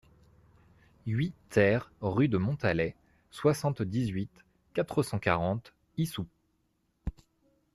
huit 1.05 1.31
TER 1.51 1.91
rue 2.01 2.27
de 2.27 2.39
Montalet, 2.39 2.95
soixante-dix-huit, 3.29 4.31
quatre 4.73 5.03
cent 5.03 5.19
quarante, 5.19 5.73
Issou 5.95 6.25